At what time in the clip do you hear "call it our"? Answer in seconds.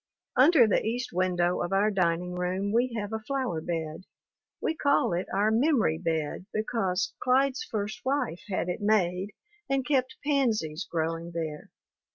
4.75-5.51